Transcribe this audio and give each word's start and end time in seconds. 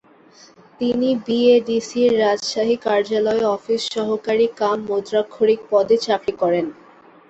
তিনি 0.81 1.09
বিএডিসির 1.25 2.11
রাজশাহী 2.19 2.75
কার্যালয়ে 2.85 3.43
অফিস 3.55 3.81
সহকারী 3.95 4.47
কাম 4.59 4.77
মুদ্রাক্ষরিক 4.89 5.59
পদে 5.71 5.97
চাকরি 6.05 6.33
করেন। 6.41 6.65